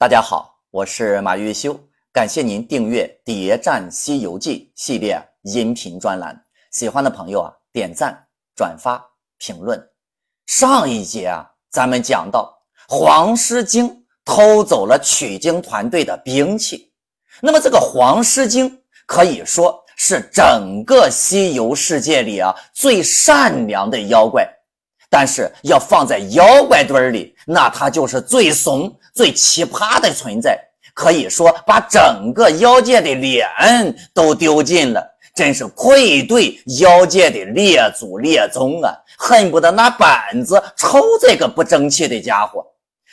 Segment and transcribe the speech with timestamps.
[0.00, 1.78] 大家好，我是马玉修，
[2.10, 6.34] 感谢您订阅《谍战西游记》系列音频专栏。
[6.72, 8.18] 喜欢的朋友啊，点赞、
[8.56, 8.98] 转发、
[9.36, 9.78] 评论。
[10.46, 12.50] 上一节啊，咱们讲到
[12.88, 13.94] 黄狮精
[14.24, 16.90] 偷走了取经团队的兵器，
[17.42, 24.50] 那么这个黄狮精可以说是整个西游世界里啊最善良的妖怪。
[25.10, 30.56] 但是要放在妖怪堆里，那他就是最怂、最奇葩的存在，
[30.94, 33.44] 可以说把整个妖界的脸
[34.14, 35.04] 都丢尽了，
[35.34, 38.94] 真是愧对妖界的列祖列宗啊！
[39.18, 42.64] 恨不得拿板子抽这个不争气的家伙。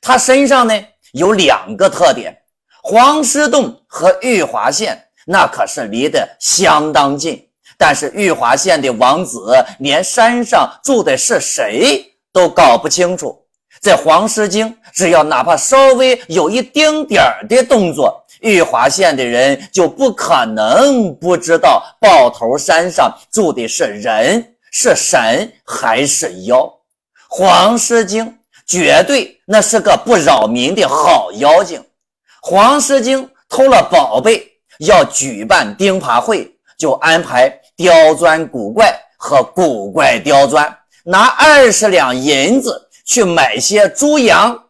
[0.00, 0.74] 他身上呢
[1.12, 2.36] 有两个特点，
[2.82, 7.47] 黄狮洞和玉华县那可是离得相当近。
[7.78, 13.40] 但是玉华县的王子连山上住的是谁都搞不清楚。
[13.80, 26.68] 这黄狮精只要哪怕稍微有一丁点儿的动作，玉华县的人就不可能不知道豹头山上住的是人、是神还是妖。
[27.28, 31.80] 黄狮精绝对那是个不扰民的好妖精。
[32.42, 34.44] 黄狮精偷了宝贝，
[34.80, 37.60] 要举办钉耙会，就安排。
[37.78, 44.64] 刁钻古怪和古怪刁钻，拿二十两银子去买些猪羊。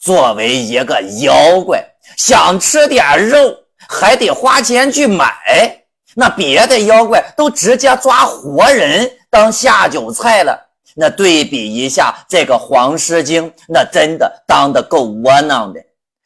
[0.00, 1.80] 作为一个妖怪，
[2.16, 3.56] 想吃点肉
[3.88, 5.32] 还得花钱去买。
[6.16, 10.58] 那别的妖怪都直接抓活人当下酒菜了。
[10.96, 15.80] 那对比一下，这个黄狮精，那真的当的够窝囊的。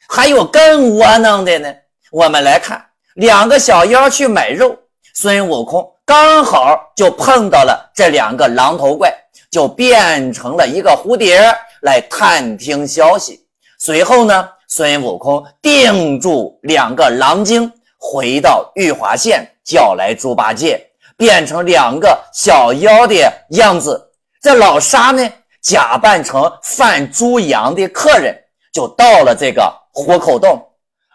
[0.09, 1.71] 还有更窝囊的呢。
[2.11, 2.83] 我们来看，
[3.17, 4.75] 两个小妖去买肉，
[5.13, 5.94] 孙悟空。
[6.07, 9.11] 刚好就碰到了这两个狼头怪，
[9.51, 11.41] 就变成了一个蝴蝶
[11.81, 13.47] 来探听消息。
[13.79, 24.11] 随后呢，孙悟空定住两个狼精，回到玉华县，叫来猪八戒，变成两个小妖的样子。
[24.43, 25.27] 这老沙呢，
[25.63, 28.39] 假扮成贩猪羊的客人，
[28.75, 30.63] 就到了这个虎口洞。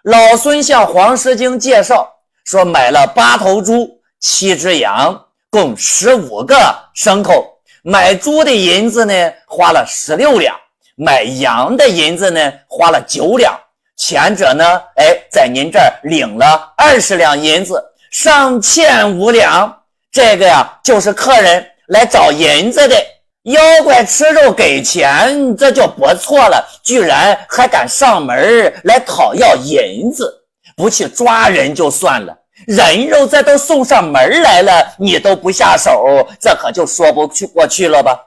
[0.01, 2.11] 老孙向黄狮精介绍
[2.43, 3.98] 说，买了八头猪。
[4.19, 6.55] 七只羊，共十五个
[6.95, 7.59] 牲口。
[7.81, 9.13] 买猪的银子呢，
[9.47, 10.53] 花了十六两；
[10.95, 13.57] 买羊的银子呢，花了九两。
[13.95, 19.83] 前者呢，哎，在您这儿领了二十两银子，尚欠五两。
[20.11, 22.95] 这个呀，就是客人来找银子的。
[23.43, 26.67] 妖怪吃肉给钱，这就不错了。
[26.83, 30.43] 居然还敢上门来讨要银子，
[30.75, 32.35] 不去抓人就算了。
[32.67, 38.19] 人肉这都送上门来了，你都不下手，这可就说不去过去了吧？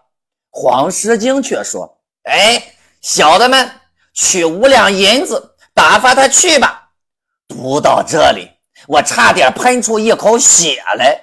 [0.51, 2.63] 黄狮精却说：“哎，
[3.01, 3.71] 小的们，
[4.13, 6.89] 取五两银子打发他去吧。”
[7.49, 8.51] 读到这里，
[8.89, 11.19] 我差点喷出一口血来。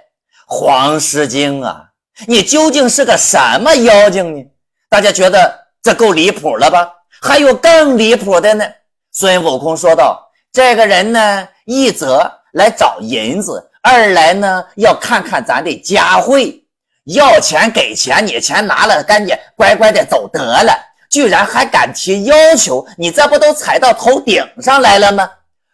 [0.47, 1.89] 黄狮精啊，
[2.27, 4.43] 你究竟是个什么妖精呢？
[4.89, 6.91] 大家觉得这够离谱了吧？
[7.21, 8.65] 还有更离谱的呢。
[9.11, 16.63] 孙悟空说道：“这个人呢，一则……”来找银子，二来呢要看看咱的家慧，
[17.05, 20.73] 要钱给钱，你钱拿了，赶紧乖乖的走得了。
[21.09, 25.29] 居然还敢提要求，你这不都踩到头顶上来了吗？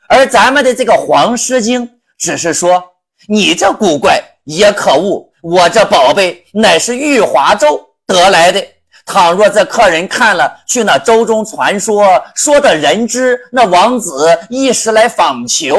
[0.08, 2.84] 而咱们的这个黄狮精只是说，
[3.28, 8.66] 你这古怪也可恶，我这宝贝乃是玉华州得来的。
[9.06, 15.78] 倘若这客人看了，去那舟中传说，说的人知那王子一时来访求，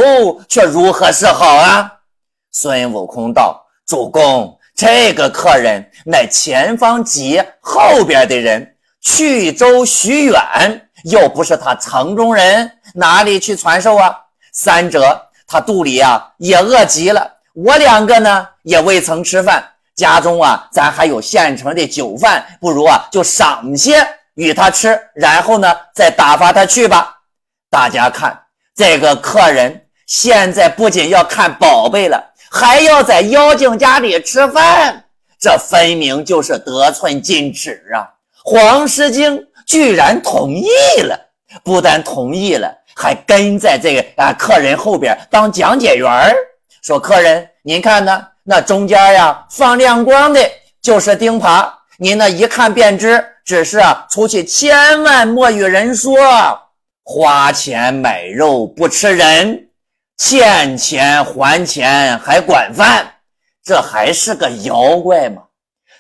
[0.48, 1.92] 却如何是好啊？
[2.53, 14.16] 孙悟空道：“主公，这个客人乃前方及后边的人，去州许远，又不是他城中人，哪里去传授啊？
[14.53, 19.62] 三者他肚里啊也饿极了，我两个呢也未曾吃饭。”
[19.97, 27.17] 家中啊，咱还有现成的酒饭，不如啊，就赏些与他吃，然后呢，再打发他去吧。
[27.71, 28.39] 大家看，
[28.75, 35.05] 这个客人现在不仅要看宝贝了，还要在妖精家里吃饭，
[35.41, 38.05] 这分明就是得寸进尺啊！
[38.44, 40.69] 黄狮精居然同意
[41.00, 41.19] 了，
[41.65, 46.35] 不但同意了，还跟在这个啊客人后边当讲解员
[46.82, 50.40] 说：“客人，您看呢？”那中间呀，放亮光的
[50.81, 53.25] 就是钉耙，您那一看便知。
[53.44, 56.16] 只是啊，出去千万莫与人说，
[57.04, 59.69] 花钱买肉不吃人，
[60.16, 63.06] 欠钱还钱还管饭，
[63.64, 65.43] 这还是个妖怪吗？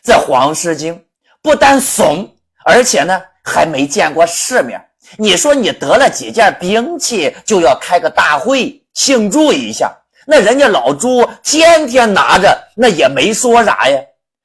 [0.02, 1.04] 这黄狮精
[1.42, 2.28] 不单怂，
[2.64, 4.80] 而且呢还没见过世面，
[5.16, 9.92] 你说你得了几件兵器，就要开个大会庆祝一下？
[10.28, 13.96] 那人家老朱天天拿着，那也没说啥呀。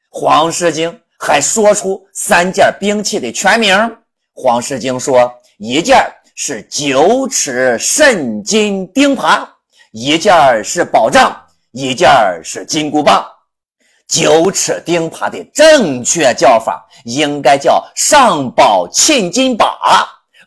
[0.09, 3.97] 黄狮精还说出三件兵器的全名。
[4.33, 6.05] 黄狮精说，一件
[6.35, 9.43] 是九尺肾金钉耙，
[9.91, 11.35] 一件是宝杖，
[11.71, 12.09] 一件
[12.43, 13.25] 是金箍棒。
[14.07, 19.65] 九尺钉耙的正确叫法应该叫上宝沁金耙，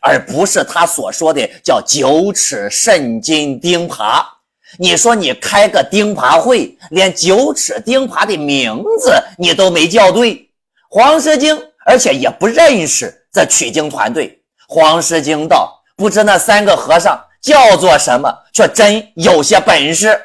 [0.01, 4.23] 而不是他所说的叫九尺肾金钉耙。
[4.77, 10.49] 你说你开个钉耙会，连九齿钉耙的名字你都没叫对。
[10.89, 14.41] 黄狮精，而且也不认识这取经团队。
[14.67, 20.19] 黄狮精道：“不知那三个和尚叫做什么，却真有些本事。”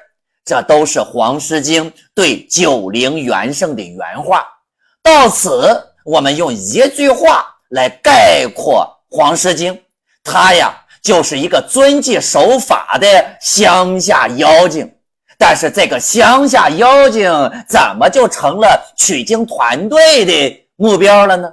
[0.45, 4.45] 这都是黄狮精对九灵元圣的原话。
[5.03, 9.81] 到此，我们用一句话来概括黄狮精：
[10.25, 10.77] 他呀。
[11.03, 13.07] 就是一个遵纪守法的
[13.41, 14.93] 乡下妖精，
[15.39, 17.31] 但是这个乡下妖精
[17.67, 21.51] 怎么就成了取经团队的目标了呢？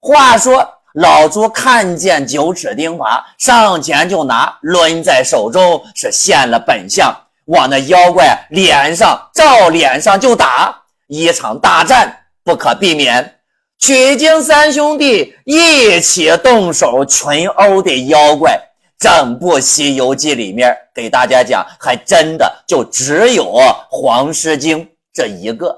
[0.00, 7.14] 话说老朱看见九齿钉耙，上前就拿，抡在手中是现了本相，
[7.46, 13.36] 往那妖怪脸上照脸上就打，一场大战不可避免。
[13.78, 18.60] 取经三兄弟一起动手群殴的妖怪。
[19.00, 23.58] 整部《西游记》里面给大家讲，还真的就只有
[23.88, 25.74] 黄狮精这一个。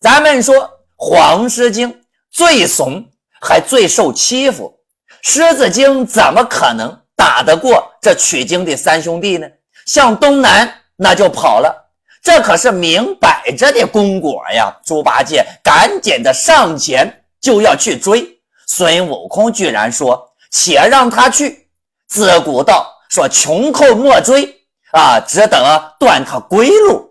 [0.00, 2.02] 咱们说黄狮精
[2.32, 3.04] 最怂，
[3.40, 4.80] 还最受欺负，
[5.22, 9.46] 狮子精怎么可能打得过这取经的三兄弟呢？
[9.86, 11.72] 向东南那就跑了，
[12.20, 14.76] 这可是明摆着的功果呀！
[14.84, 21.62] 猪八戒赶紧的上前就要去追，孙悟空居然说：“且让他去。”
[22.08, 24.44] 自古道说：“穷寇莫追
[24.92, 25.60] 啊，只等
[25.98, 27.10] 断他归路。”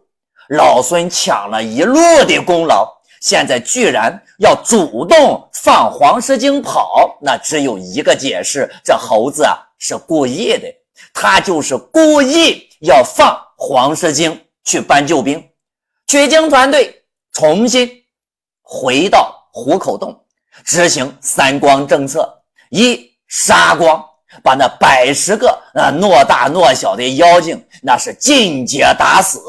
[0.49, 1.95] 老孙抢了一路
[2.25, 2.87] 的功劳，
[3.19, 10.71] 现在居然要主动放黄狮精跑，那只有一个解释：这猴子啊是故意的，
[11.13, 15.43] 他就是故意要放黄狮精去搬救兵。
[16.07, 17.03] 取经团队
[17.33, 17.89] 重新
[18.61, 20.23] 回到虎口洞，
[20.63, 24.05] 执行三光政策：一杀光。
[24.43, 29.41] 把那百十个那偌大偌小的妖精，那是尽皆打死。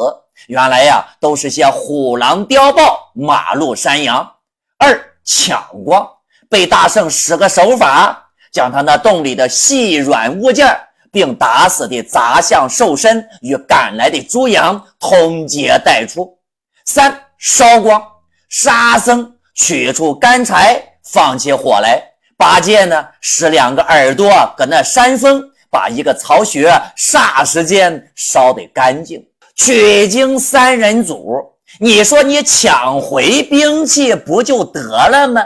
[0.48, 4.32] 原来呀，都是些虎狼碉豹、马鹿山羊。
[4.78, 6.08] 二抢光，
[6.48, 10.78] 被大圣使个手法，将他那洞里的细软物件，
[11.10, 16.38] 并打死的杂象兽身与赶来的猪羊，通皆带出。
[16.84, 18.00] 三烧光，
[18.48, 22.00] 沙僧取出干柴，放起火来。
[22.36, 29.24] 八戒呢，使两个耳朵搁那扇风，把一个巢穴霎时间烧得干净。
[29.54, 31.42] 取经三人组，
[31.80, 35.42] 你说你抢回兵器不就得了吗？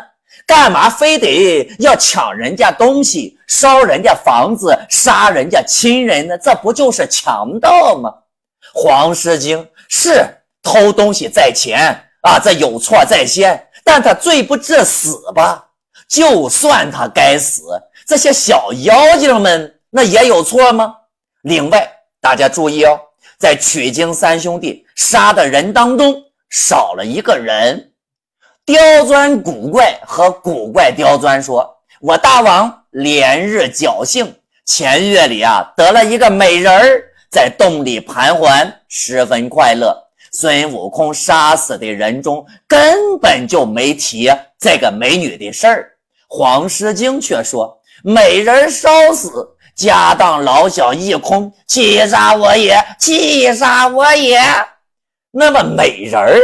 [0.46, 6.36] 干嘛非得要抢人家东西、烧人家房子、杀人家亲人呢？
[6.38, 8.12] 这不就是强盗吗？
[8.74, 10.24] 黄狮精是
[10.60, 11.78] 偷东西在前
[12.22, 15.68] 啊，这有错在先，但他罪不至死吧？
[16.10, 17.62] 就算他该死，
[18.04, 20.92] 这些小妖精们那也有错吗？
[21.42, 21.88] 另外，
[22.20, 22.98] 大家注意哦，
[23.38, 27.92] 在取经三兄弟杀的人当中，少了一个人。
[28.66, 34.34] 刁钻古怪和古怪刁钻说：“我大王连日侥幸，
[34.66, 39.96] 前月里啊得了一个美人儿，在洞里盘桓，十分快乐。
[40.32, 45.92] 孙悟空杀死的人中根本就没提这个美女的事儿。”
[46.32, 52.78] 黄狮精却说：“美人烧死，家当老小一空，气杀我也！
[53.00, 54.40] 气杀我也！”
[55.32, 56.38] 那么美人儿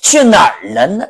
[0.00, 1.04] 去哪儿了呢？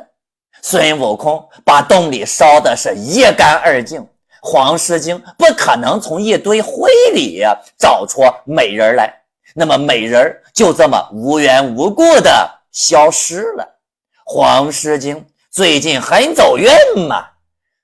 [0.63, 4.03] 孙悟空把洞里烧的是一干二净，
[4.41, 7.43] 黄狮精不可能从一堆灰里
[7.77, 9.13] 找出美人来。
[9.53, 13.67] 那么美人就这么无缘无故的消失了。
[14.25, 16.67] 黄狮精最近很走运
[17.07, 17.23] 嘛。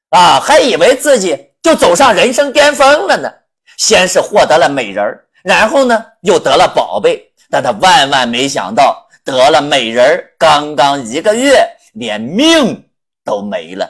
[0.10, 3.32] 啊，还以为自己就走上人生巅峰了呢。
[3.78, 12.82] 先是获得了美人儿，然后呢又得了宝贝，但他万万没想到，得了美人儿，刚刚一个月，连命
[13.26, 13.90] 都没了。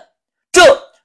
[0.52, 0.62] 这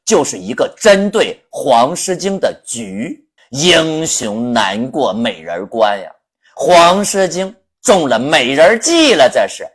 [0.07, 6.11] 就是一个针对黄狮精的局，英雄难过美人关呀。
[6.55, 9.67] 黄狮精中了美人计了，这是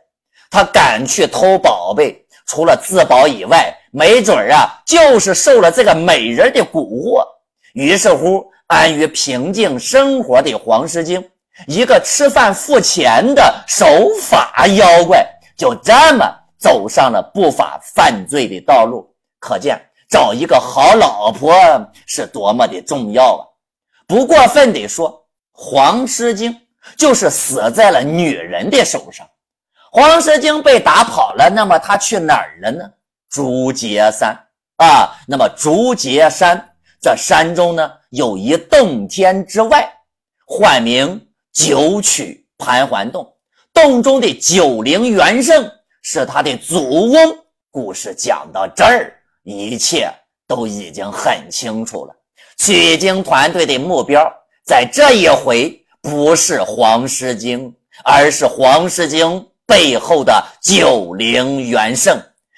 [0.50, 3.76] 他敢去偷宝贝，除了自保以外。
[3.92, 7.26] 没准儿啊，就是受了这个美人的蛊惑，
[7.72, 11.26] 于是乎安于平静生活的黄狮精，
[11.66, 13.86] 一个吃饭付钱的守
[14.20, 15.26] 法妖怪，
[15.56, 19.10] 就这么走上了不法犯罪的道路。
[19.40, 21.54] 可见找一个好老婆
[22.04, 23.40] 是多么的重要啊！
[24.06, 26.54] 不过分地说，黄狮精
[26.98, 29.26] 就是死在了女人的手上。
[29.96, 32.84] 黄狮精被打跑了，那么他去哪儿了呢？
[33.30, 34.38] 竹节山
[34.76, 36.68] 啊，那么竹节山
[37.00, 39.90] 这山中呢，有一洞天之外，
[40.46, 41.18] 唤名
[41.50, 43.26] 九曲盘桓洞，
[43.72, 45.66] 洞中的九灵元圣
[46.02, 47.34] 是他的祖翁。
[47.70, 50.12] 故事讲到这儿，一切
[50.46, 52.14] 都已经很清楚了。
[52.58, 54.30] 取经团队的目标
[54.62, 57.74] 在这一回不是黄狮精，
[58.04, 59.42] 而是黄狮精。
[59.66, 62.16] 背后的九灵元圣，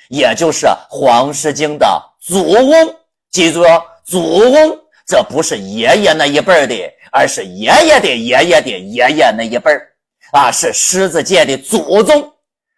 [0.08, 2.94] 也就是黄狮精的祖翁。
[3.30, 6.74] 记住哦，祖翁，这不是爷爷那一辈的，
[7.10, 9.88] 而是爷爷的爷爷的爷爷那一辈儿
[10.32, 12.30] 啊，是狮子界的祖宗。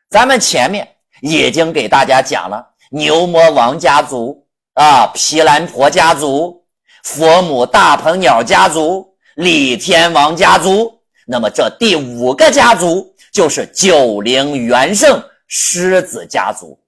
[0.08, 0.88] 咱们前面
[1.22, 6.64] 已经给大家讲了牛魔王家族啊，毗蓝婆家族，
[7.02, 10.92] 佛母大鹏鸟家族，李天王家族。
[11.26, 13.12] 那么这第五个家族。
[13.40, 15.18] 就是九灵元圣
[15.48, 16.78] 狮子家族，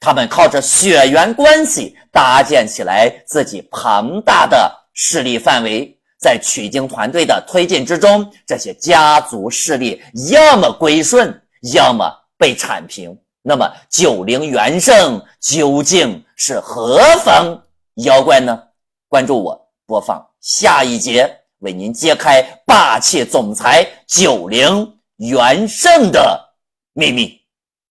[0.00, 10.02] 他们靠着血缘关系搭建起来自己庞大的势力范围，在取经团队的推进之中，这些家族势力
[10.32, 11.32] 要么归顺，
[11.74, 13.16] 要么被铲平。
[13.40, 17.56] 那么九灵元圣究竟是何方
[18.04, 18.60] 妖怪呢？
[19.08, 24.96] 关注我，播放下一节，为您揭开霸气总裁九灵。
[25.20, 26.54] 元圣的
[26.94, 27.39] 秘密。